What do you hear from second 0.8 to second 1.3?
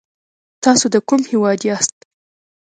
د کوم